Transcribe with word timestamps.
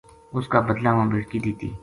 اس 0.37 0.45
کا 0.51 0.59
بدلہ 0.67 0.89
ما 0.95 1.03
بیٹکی 1.11 1.39
دِتی 1.43 1.69